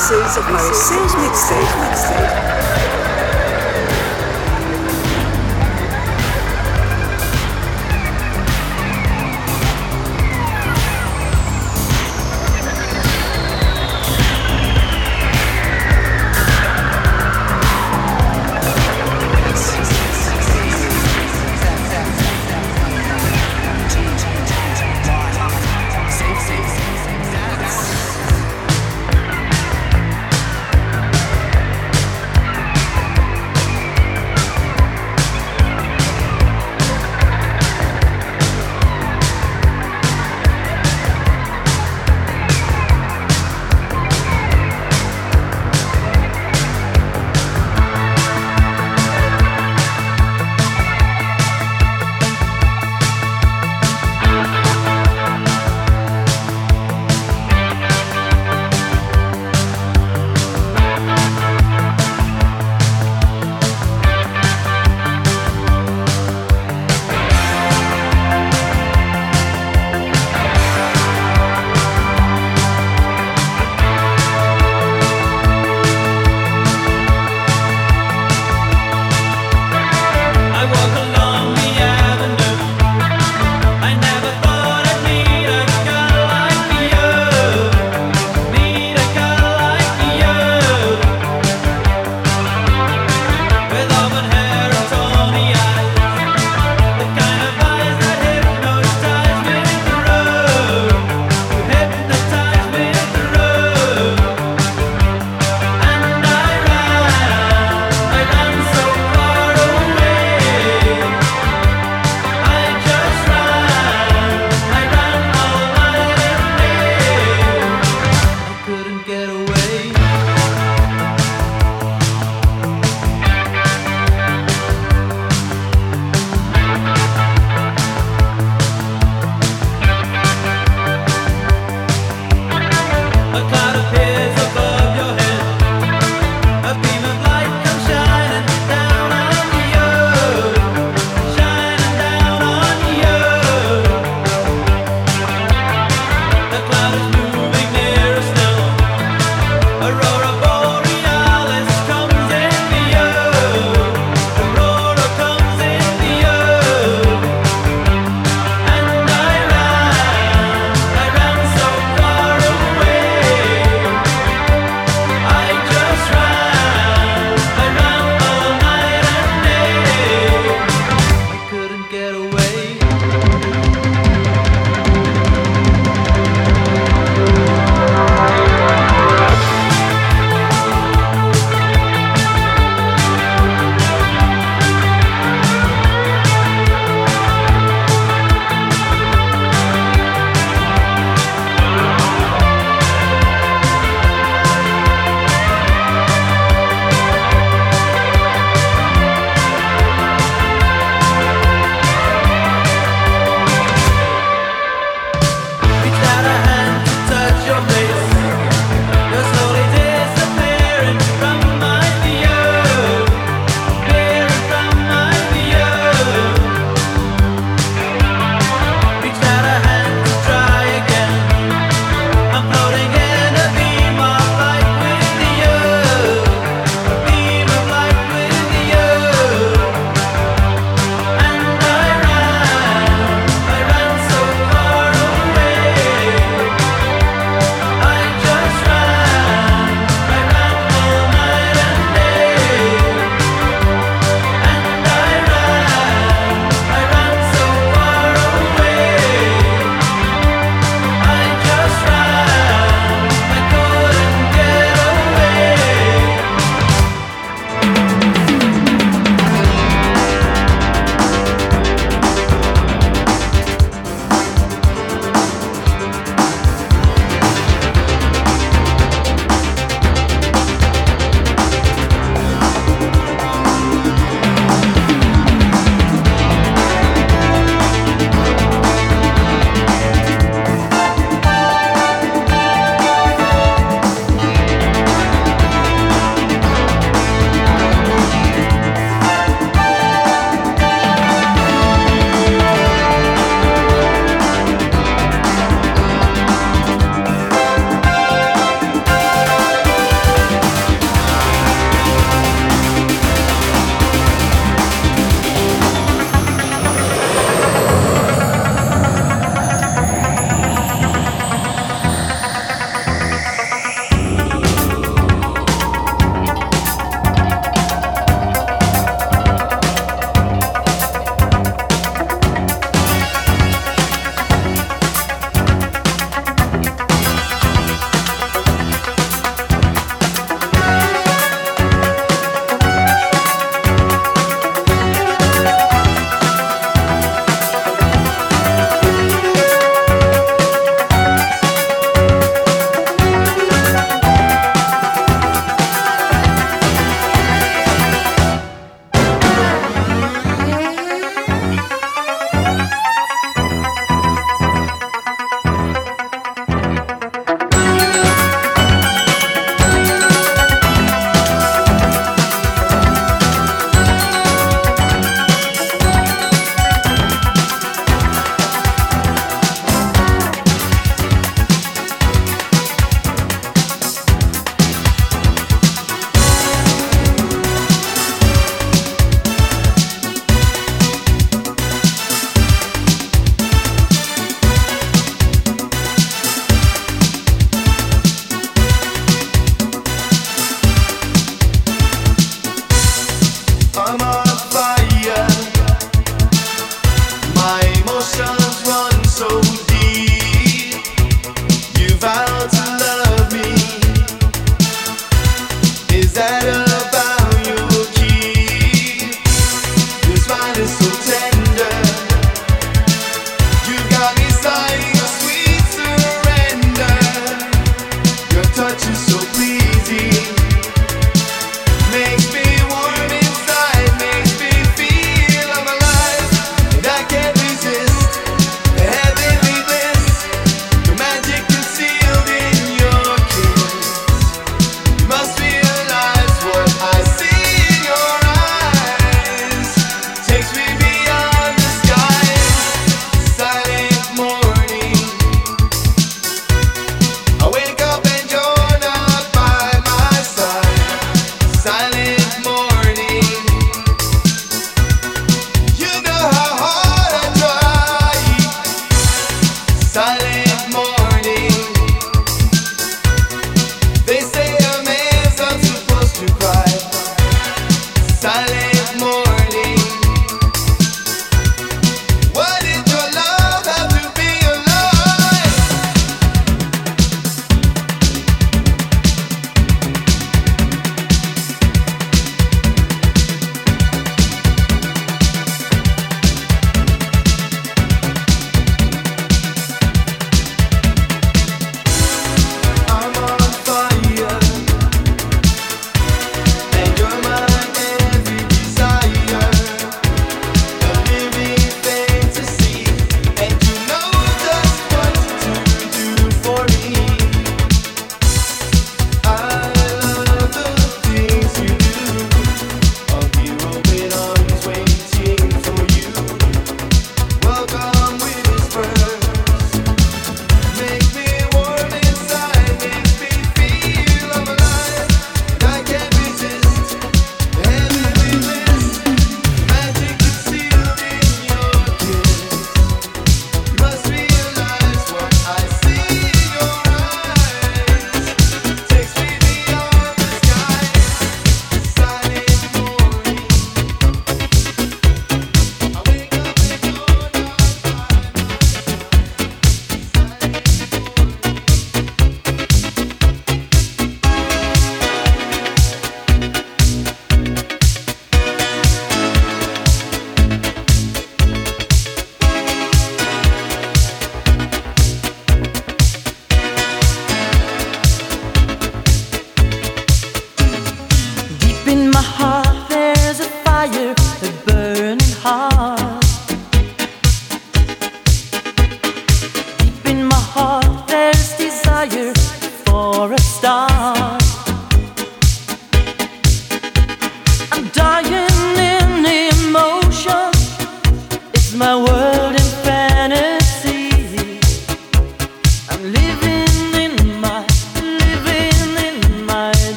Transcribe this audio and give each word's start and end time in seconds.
This 0.00 0.12
is 0.12 0.36
my 0.44 0.72
sales 0.72 1.14
mixtape. 1.14 1.72
mixtape. 1.84 2.49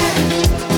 Bye. 0.00 0.69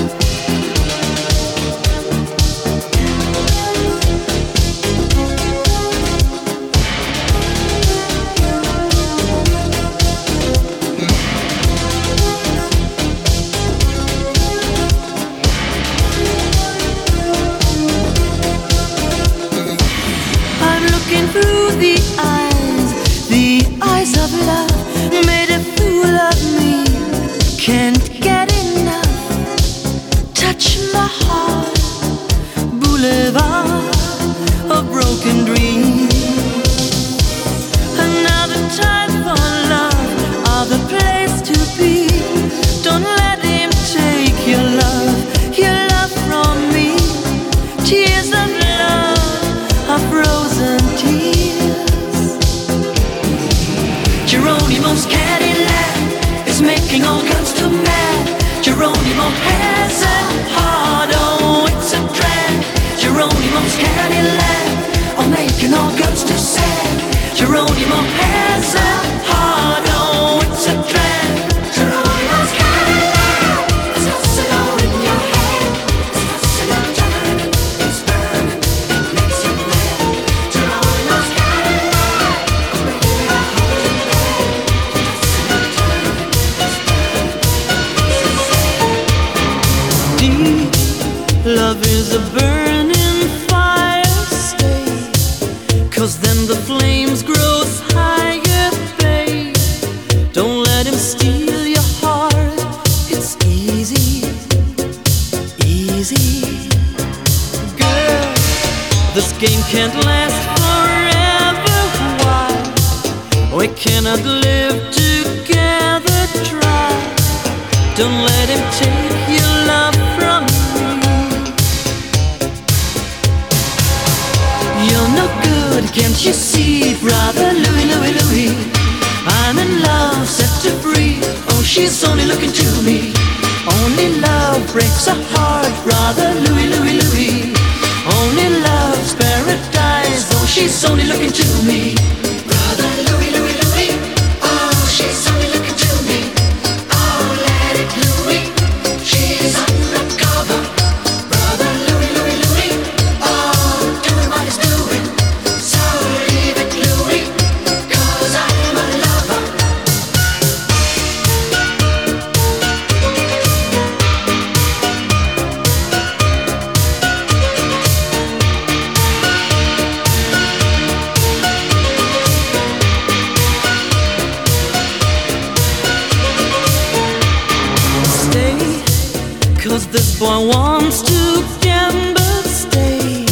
Cause 179.73 179.87
this 179.87 180.19
boy 180.19 180.47
wants 180.49 181.01
to 181.01 181.43
gamble, 181.59 182.43
stay. 182.43 183.25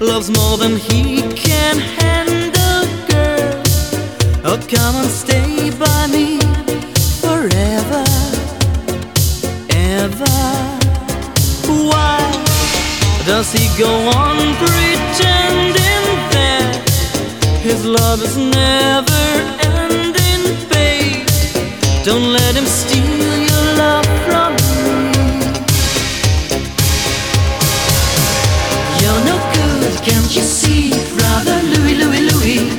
Loves 0.00 0.28
more 0.28 0.58
than 0.58 0.74
he 0.74 1.22
can 1.34 1.78
handle, 1.78 2.82
girl. 3.06 3.62
Oh, 4.46 4.58
come 4.68 4.96
and 4.96 5.08
stay 5.08 5.70
by 5.78 6.08
me 6.08 6.40
forever, 7.22 8.04
ever. 9.70 10.38
Why 11.86 12.18
does 13.24 13.52
he 13.52 13.68
go 13.78 13.92
on 14.10 14.38
pretending 14.62 16.04
that 16.34 16.82
his 17.62 17.84
love 17.86 18.20
is 18.24 18.36
never 18.36 19.24
ending, 19.78 20.42
babe? 20.68 21.28
Don't 22.04 22.32
let 22.32 22.56
him 22.56 22.66
steal 22.66 23.38
your 23.38 23.66
love 23.78 24.06
from 24.26 24.49
You 30.30 30.42
see, 30.42 30.90
brother 31.18 31.60
Louie, 31.60 31.96
Louie, 31.96 32.30
Louie? 32.30 32.70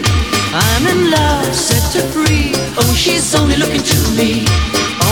I'm 0.53 0.87
in 0.87 1.11
love, 1.11 1.53
set 1.53 1.83
her 1.95 2.07
free. 2.07 2.53
Oh, 2.79 2.93
she's 2.95 3.35
only 3.35 3.57
looking 3.57 3.83
to 3.83 3.99
me. 4.15 4.45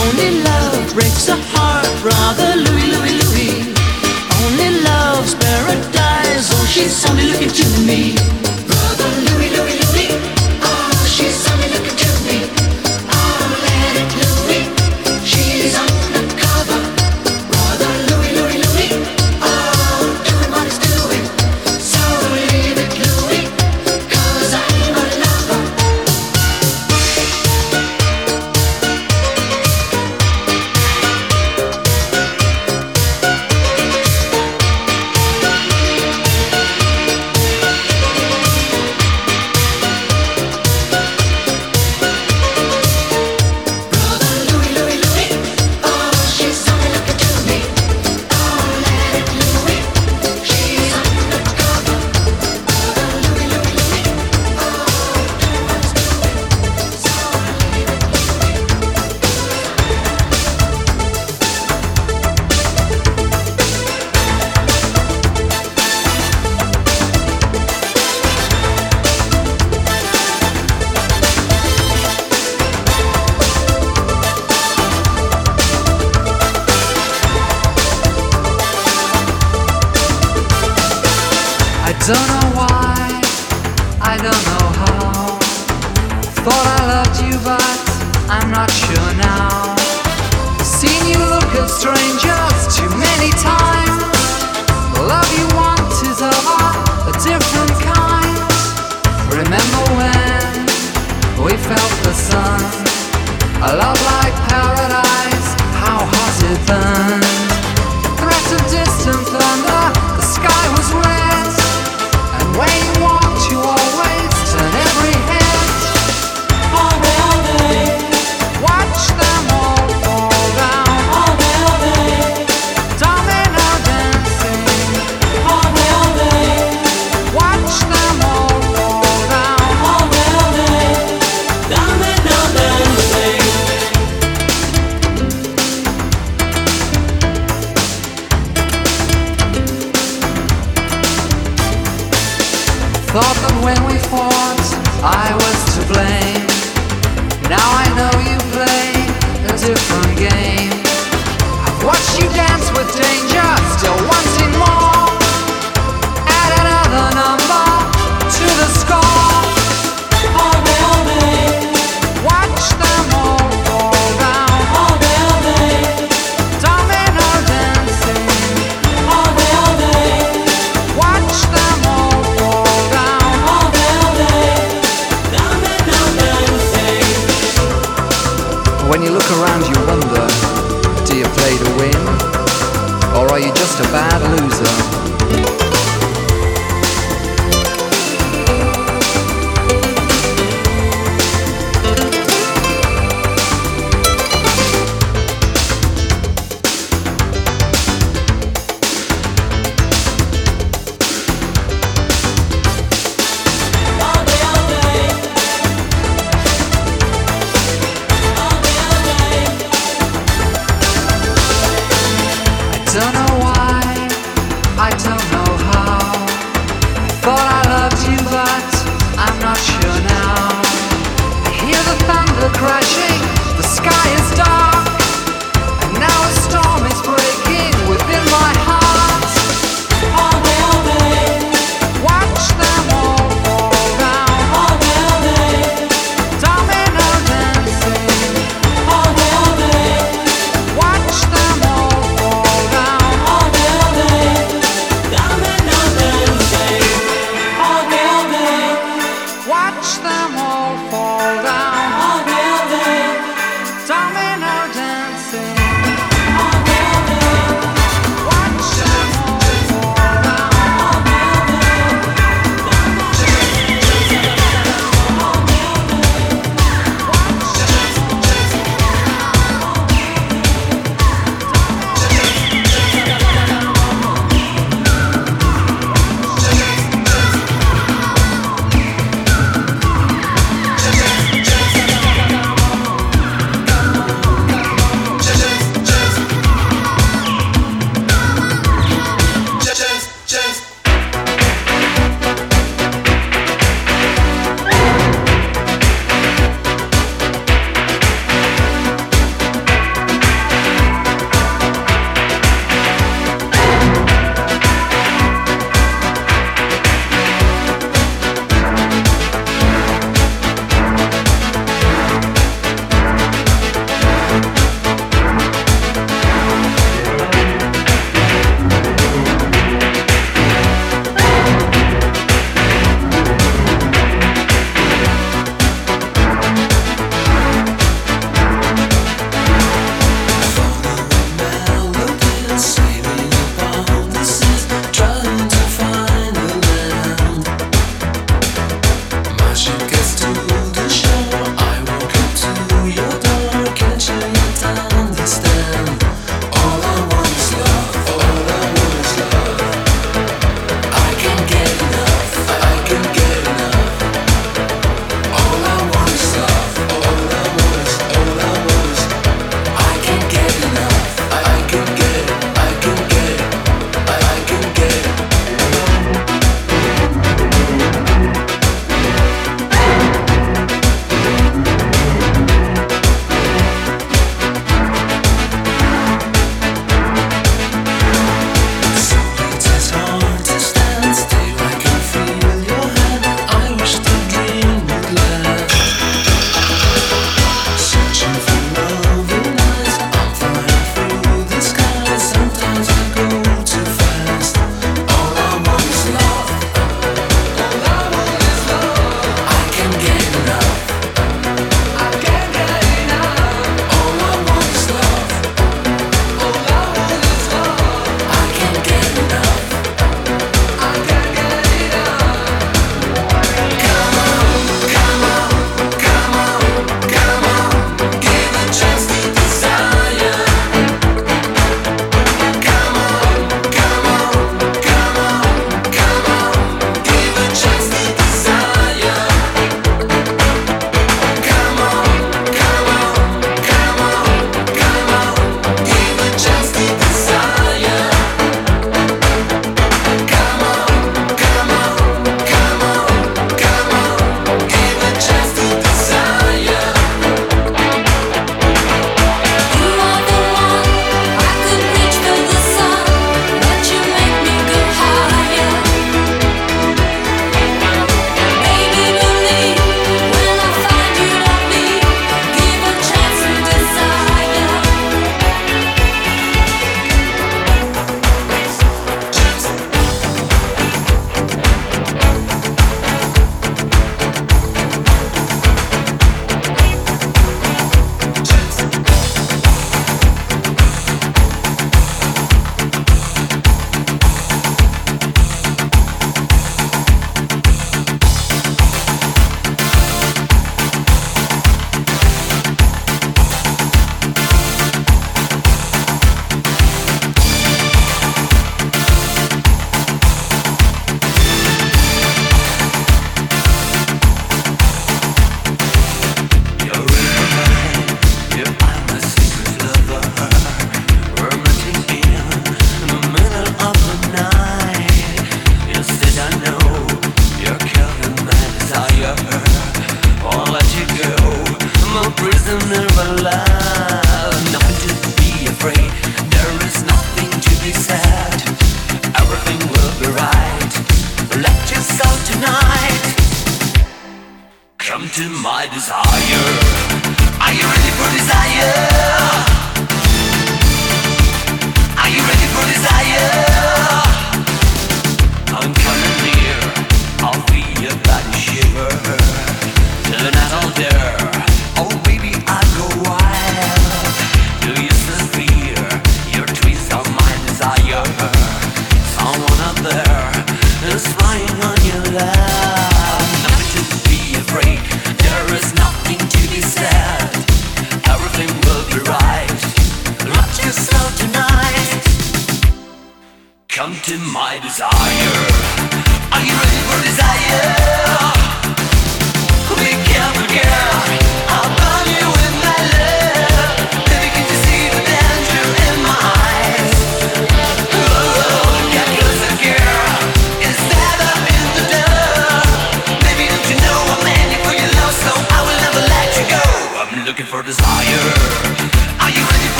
Only 0.00 0.40
love 0.42 0.94
breaks 0.94 1.28
a 1.28 1.36
heart, 1.36 1.84
brother 2.00 2.56
Louie, 2.56 2.88
Louie, 2.96 3.16
Louie. 3.20 3.74
Only 4.40 4.70
love's 4.80 5.34
paradise. 5.34 6.48
Oh, 6.56 6.66
she's 6.66 7.04
only 7.10 7.24
looking 7.24 7.50
to 7.50 7.80
me. 7.84 8.39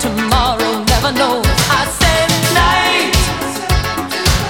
Tomorrow 0.00 0.84
never 0.92 1.12
knows. 1.12 1.46
I 1.80 1.82
said 2.00 2.28
night. 2.56 3.12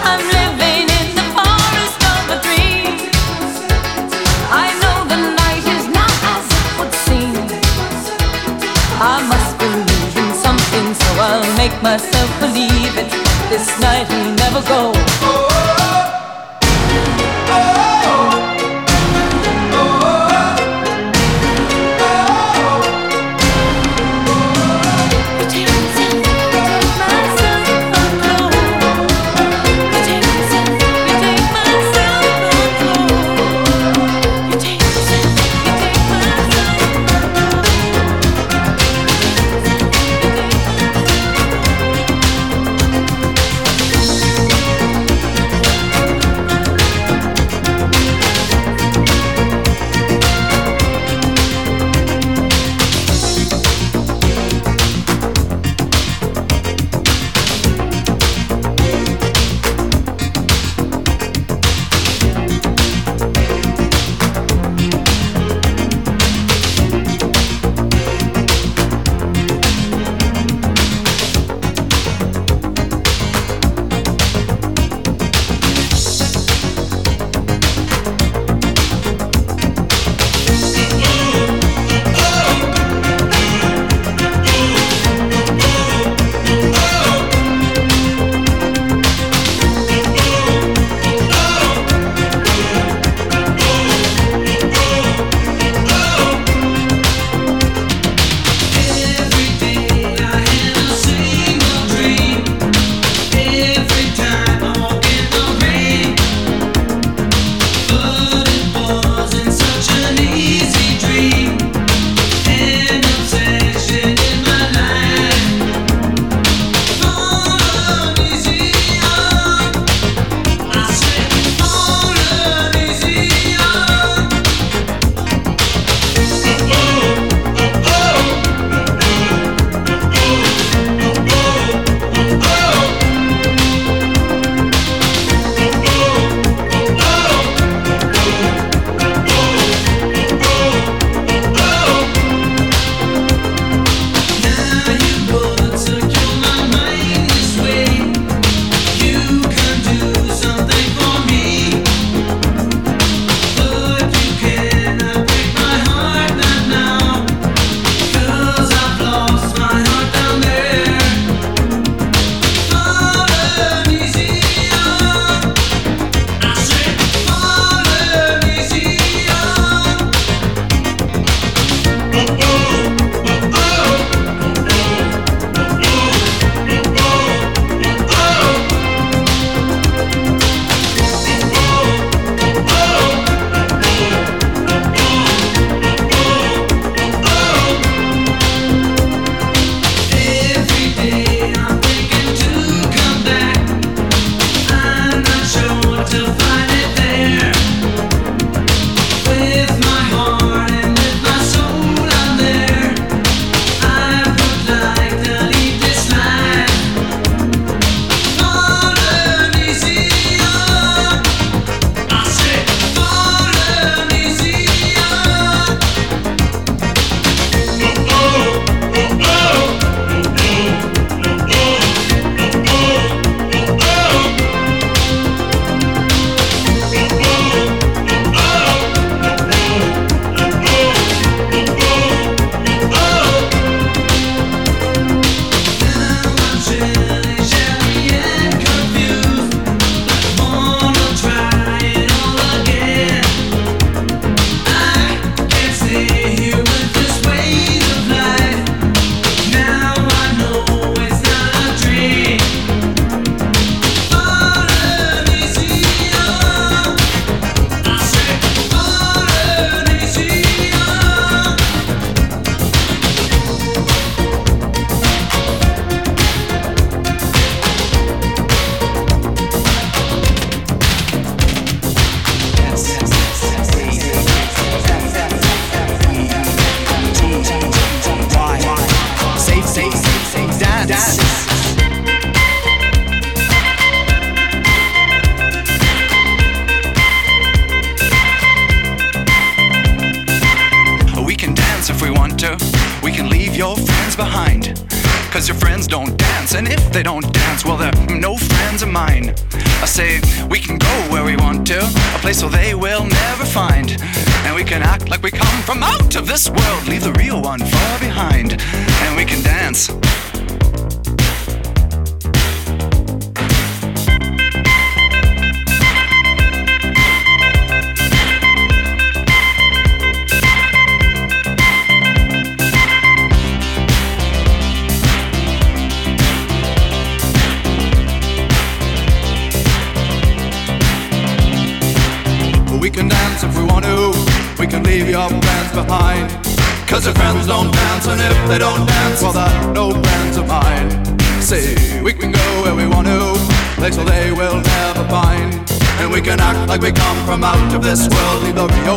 I'm 0.09 0.23
living 0.39 0.87
in 1.01 1.09
the 1.19 1.27
forest 1.37 2.01
of 2.15 2.23
a 2.37 2.39
dream. 2.47 3.11
I 4.51 4.67
know 4.81 4.97
the 5.13 5.21
night 5.43 5.65
is 5.77 5.87
not 5.99 6.15
as 6.35 6.47
it 6.59 6.67
would 6.79 6.95
seem. 7.07 7.35
I 9.01 9.17
must 9.33 9.53
believe 9.59 10.15
in 10.23 10.31
something, 10.45 10.87
so 10.95 11.09
I'll 11.27 11.57
make 11.57 11.77
myself 11.83 12.31
believe 12.39 12.95
it. 13.03 13.11
This 13.51 13.67
night 13.81 14.09
will 14.11 14.33
never 14.45 14.63
go. 14.69 15.38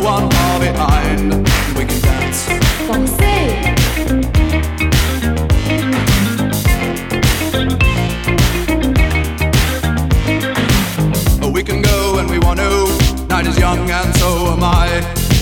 real 0.00 0.02
one 0.02 0.30
far 0.30 0.60
behind. 0.60 1.32
And 1.32 1.76
we 1.76 1.84
can 1.84 2.00
dance. 2.02 2.48
We 11.52 11.62
can 11.62 11.82
go 11.82 12.14
when 12.14 12.26
we 12.26 12.38
want 12.38 12.58
to. 12.58 13.26
Night 13.28 13.46
is 13.46 13.58
young 13.58 13.90
and 13.90 14.14
so 14.16 14.52
am 14.52 14.64
I. 14.64 14.88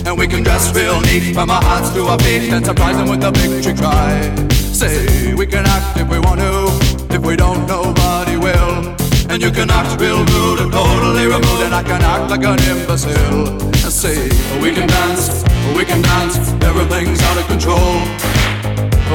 And 0.04 0.18
we 0.18 0.26
can 0.26 0.42
dress 0.42 0.74
real 0.74 1.00
neat 1.00 1.34
from 1.34 1.50
our 1.50 1.62
hearts 1.62 1.90
to 1.94 2.02
our 2.06 2.18
feet 2.18 2.52
and 2.52 2.64
surprise 2.64 2.96
them 2.96 3.08
with 3.08 3.24
a 3.24 3.30
victory 3.30 3.74
cry. 3.74 4.34
Say 4.48 5.34
we 5.34 5.46
can 5.46 5.66
act 5.66 5.98
if 5.98 6.08
we 6.08 6.18
want 6.18 6.40
to. 6.40 7.14
If 7.14 7.22
we 7.22 7.36
don't, 7.36 7.66
nobody 7.66 8.36
will. 8.36 8.96
And 9.30 9.40
you 9.42 9.50
can 9.50 9.70
act 9.70 10.00
real 10.00 10.24
rude 10.24 10.60
and 10.60 10.72
totally 10.72 11.26
removed, 11.26 11.62
and 11.62 11.74
I 11.74 11.82
can 11.82 12.02
act 12.02 12.30
like 12.30 12.44
an 12.44 12.58
imbecile. 12.68 13.79
Say 14.00 14.30
we 14.62 14.72
can 14.72 14.88
dance, 14.88 15.44
we 15.76 15.84
can 15.84 16.00
dance. 16.00 16.38
Everything's 16.64 17.20
out 17.20 17.36
of 17.36 17.46
control. 17.48 18.00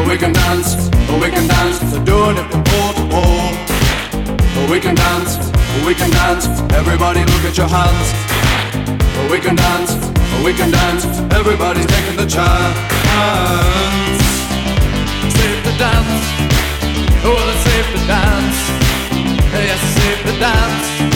We 0.06 0.16
can 0.16 0.32
dance, 0.32 0.76
we 1.10 1.28
can 1.34 1.48
dance. 1.48 1.80
Doing 2.06 2.38
it 2.38 2.46
from 2.52 2.64
pole 2.64 2.94
to 2.94 3.06
pole. 3.10 3.50
We 4.70 4.80
can 4.80 4.94
dance, 4.94 5.38
we 5.88 5.96
can 5.96 6.12
dance. 6.12 6.46
Everybody 6.72 7.22
look 7.22 7.46
at 7.50 7.58
your 7.58 7.68
hands. 7.68 8.14
We 9.32 9.40
can 9.40 9.56
dance, 9.56 9.96
we 10.46 10.54
can 10.54 10.70
dance. 10.70 11.04
Everybody's 11.34 11.88
taking 11.88 12.18
the 12.18 12.28
chance. 12.28 12.78
safe 15.34 15.64
to 15.66 15.74
dance. 15.82 16.26
Oh, 17.26 17.34
well, 17.34 17.50
it's 17.50 17.64
safe 17.66 17.90
to 17.90 18.02
dance. 18.06 18.60
Yes, 19.50 19.82
it's 19.82 20.04
safe 20.04 20.22
to 20.28 20.40
dance. 20.40 21.14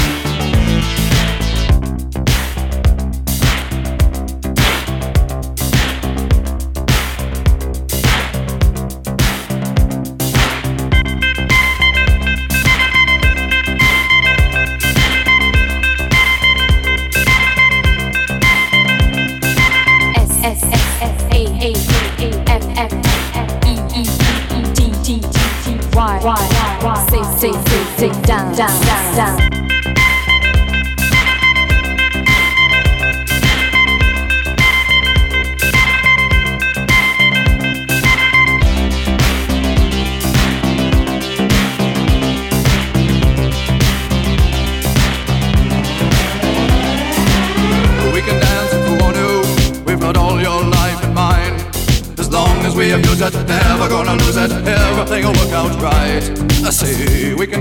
As 52.18 52.30
long 52.30 52.66
as 52.66 52.76
we 52.76 52.92
abuse 52.92 53.22
it, 53.22 53.34
never 53.48 53.88
gonna 53.88 54.16
lose 54.16 54.36
it. 54.36 54.52
Everything 54.52 55.24
will 55.26 55.34
work 55.34 55.54
out 55.54 55.82
right. 55.82 56.50
I 56.66 56.72
say 56.72 57.34
we 57.34 57.48
can 57.48 57.59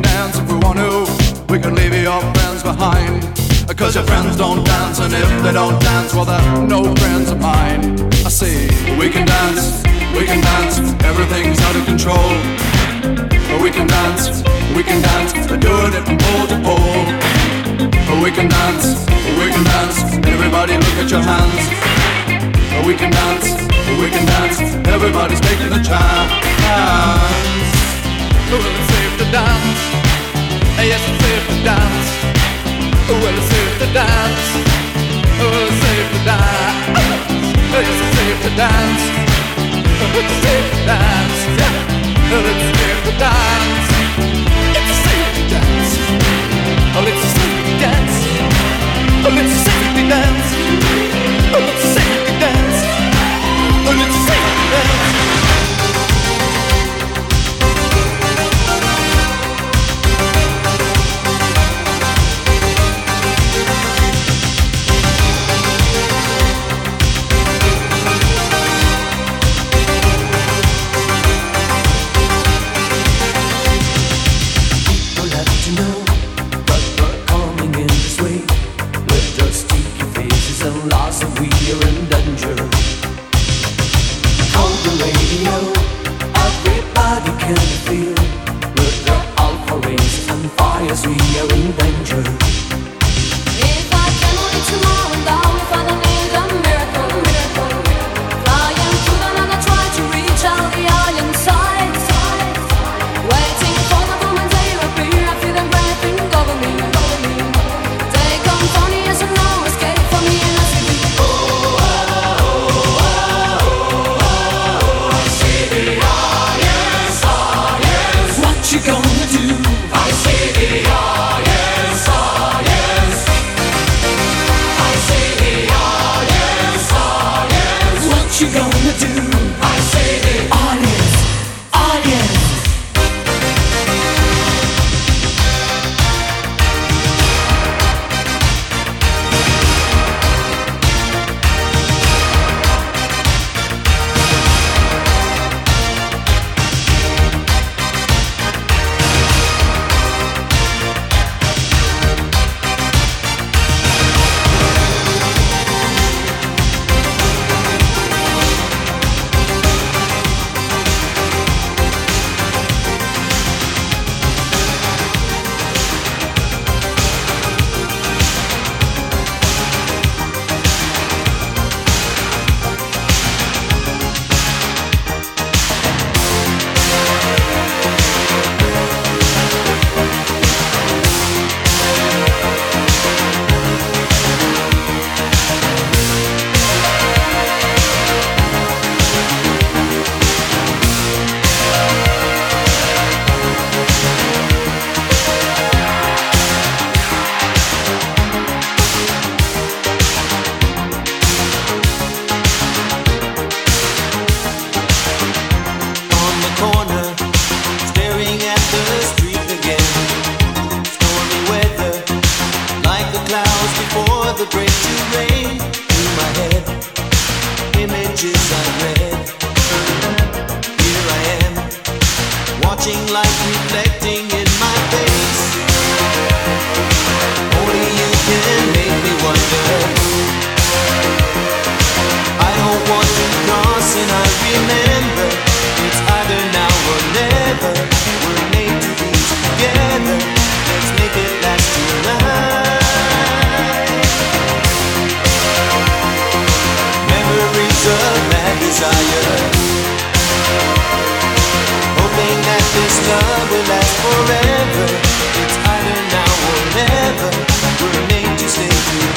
Cause 3.78 3.94
your 3.94 4.02
friends 4.02 4.36
don't 4.36 4.64
dance, 4.64 4.98
and 4.98 5.14
if 5.14 5.42
they 5.44 5.52
don't 5.52 5.80
dance, 5.80 6.12
well, 6.12 6.24
they're 6.24 6.66
no 6.66 6.82
friends 6.96 7.30
of 7.30 7.38
mine. 7.40 7.94
I 8.26 8.28
say 8.28 8.66
we 8.98 9.08
can 9.08 9.24
dance, 9.24 9.86
we 10.18 10.26
can 10.26 10.42
dance. 10.42 10.78
Everything's 11.04 11.60
out 11.62 11.76
of 11.76 11.86
control. 11.86 12.28
But 13.46 13.62
We 13.62 13.70
can 13.70 13.86
dance, 13.86 14.42
we 14.74 14.82
can 14.82 15.00
dance. 15.00 15.32
We're 15.48 15.62
doing 15.62 15.94
it 15.94 16.02
from 16.02 16.18
pole 16.18 16.46
to 16.50 16.58
pole. 16.66 17.06
But 18.02 18.18
We 18.18 18.30
can 18.34 18.48
dance, 18.48 19.06
we 19.38 19.46
can 19.54 19.62
dance. 19.62 20.26
Everybody 20.26 20.74
look 20.74 20.98
at 20.98 21.08
your 21.08 21.22
hands. 21.22 21.62
But 22.74 22.84
we 22.84 22.94
can 22.98 23.12
dance, 23.12 23.46
we 24.02 24.10
can 24.10 24.26
dance. 24.26 24.58
Everybody's 24.90 25.40
taking 25.40 25.70
the 25.70 25.82
chance. 25.86 26.32
Well, 28.50 28.58
it's 28.58 28.90
safe 28.90 29.14
to 29.22 29.26
dance. 29.30 29.80
Yes, 30.82 31.02
it's 31.08 31.22
safe 31.22 31.46
to 31.46 31.64
dance. 31.64 32.27
Oh, 33.10 33.14
well, 33.14 33.24
oh, 33.24 33.36
it's 33.38 33.48
safe 33.48 33.78
to 33.78 33.88
dance. 33.96 34.44
It's 35.40 35.80
dance. 36.28 36.60
It's 38.28 38.52
dance. 38.52 39.02
It's 40.12 40.36
safe 40.44 40.68
to 40.68 40.76
dance. 40.76 41.38
Well, 42.28 42.44
it's 42.44 42.68
dance. 43.16 43.88
It's 44.76 45.00
dance. 45.48 45.92
Oh, 46.92 47.08
it's 47.08 47.32
dance. 47.80 48.16
Oh, 49.24 49.40
it's 49.40 49.64
dance. 50.12 50.48
Oh, 51.54 51.64
it's 51.64 51.96
dance. 52.44 52.78
Oh, 53.88 54.04
it's 54.04 54.47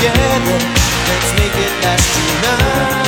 together. 0.02 0.58
Let's 1.10 1.32
make 1.38 1.56
it 1.56 1.84
last 1.84 2.08
tonight 2.16 3.01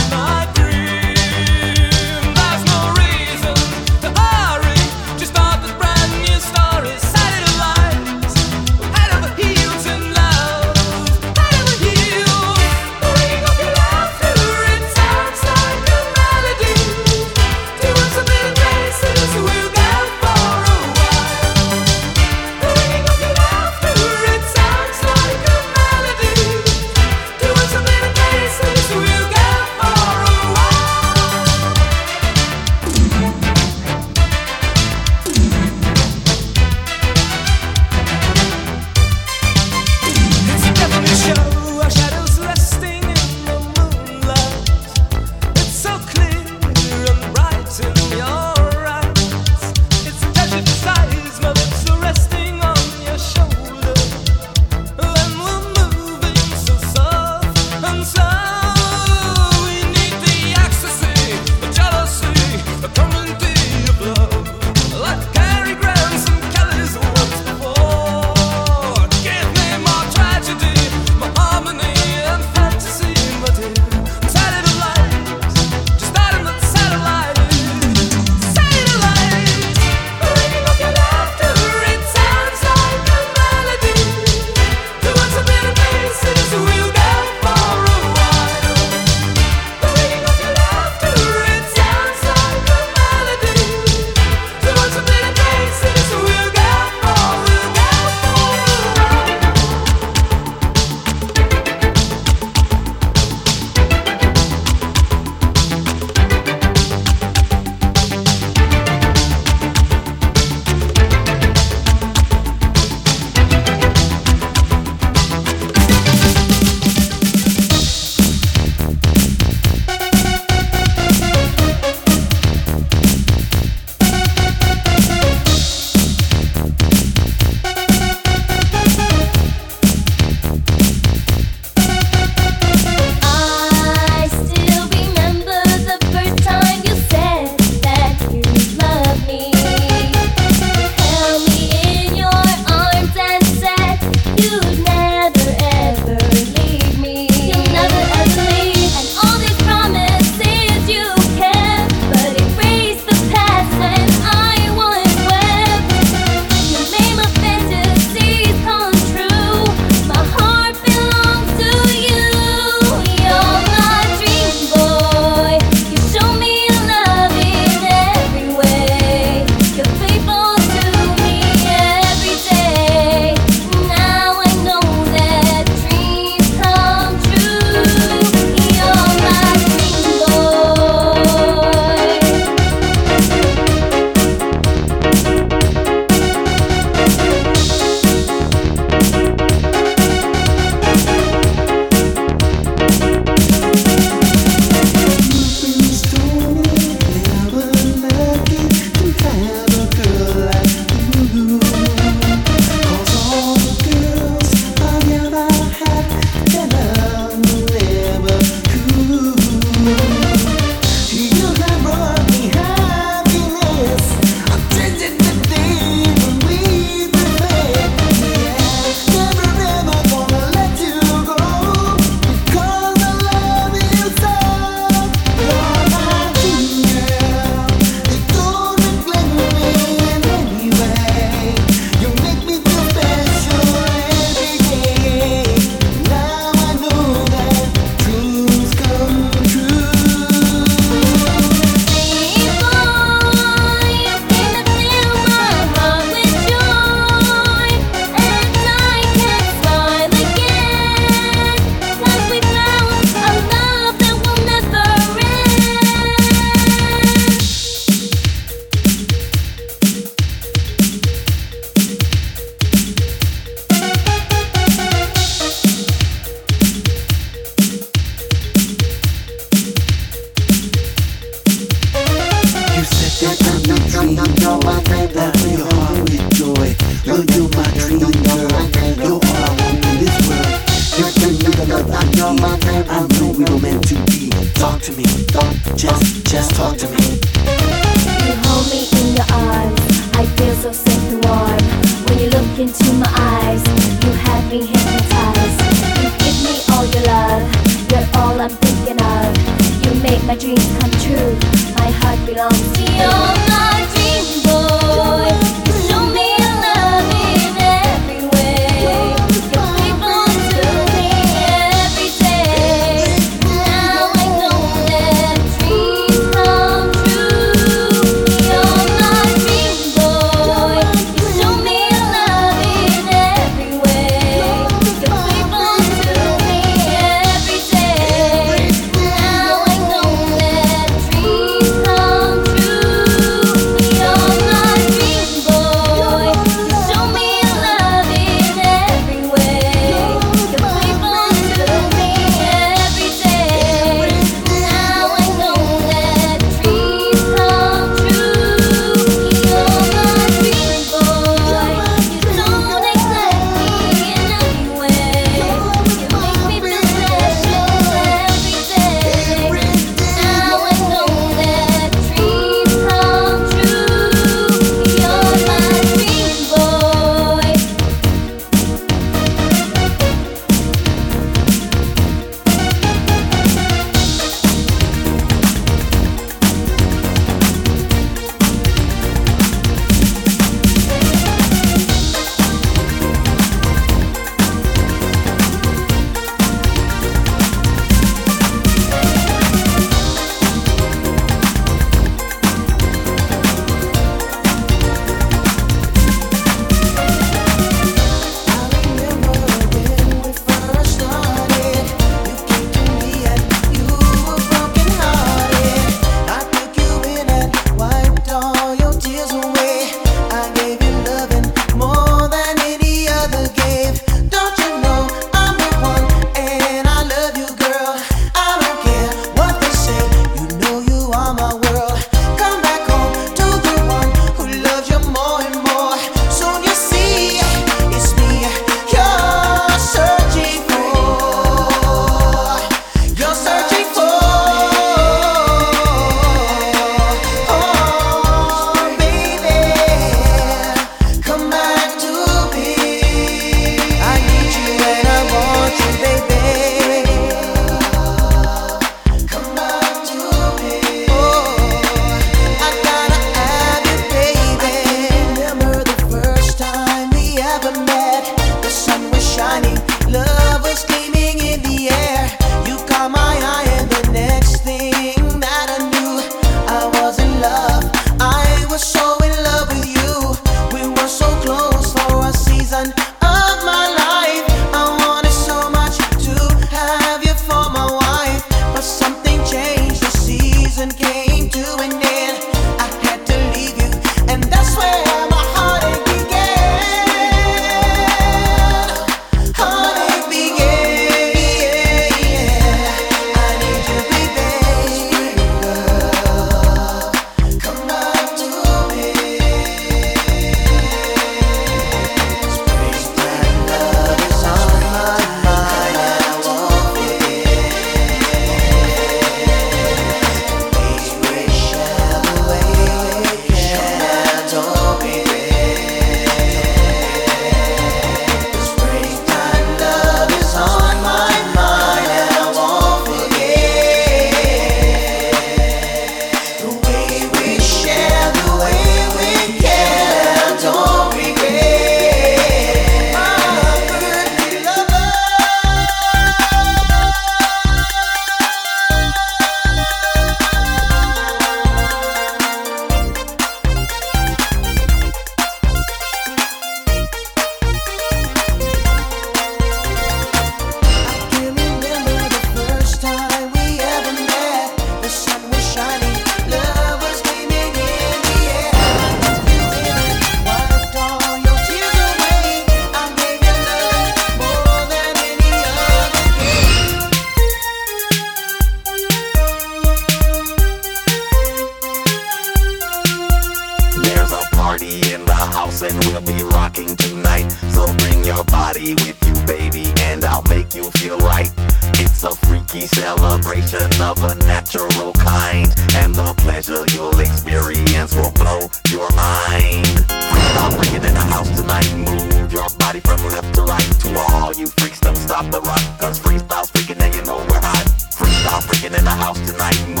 house 599.21 599.39
tonight. 599.45 600.00